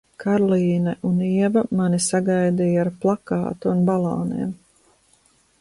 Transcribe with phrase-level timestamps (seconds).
[0.21, 4.61] Karlīne un Ieva mani sagaidīja ar plakātu un baloniem.